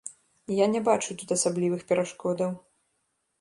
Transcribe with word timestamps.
Я 0.59 0.67
не 0.75 0.79
бачу 0.87 1.17
тут 1.19 1.33
асаблівых 1.35 1.85
перашкодаў. 1.93 2.51